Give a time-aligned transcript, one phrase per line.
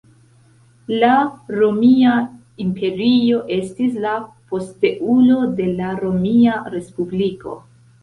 [1.03, 1.11] La
[1.55, 2.15] romia
[2.65, 4.17] imperio estis la
[4.57, 7.59] posteulo de la Romia Respubliko.